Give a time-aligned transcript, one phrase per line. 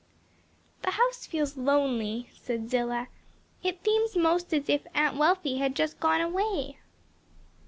[0.81, 3.09] "The house feels lonely," said Zillah,
[3.61, 6.79] "it seems 'most as if Aunt Wealthy had just gone away."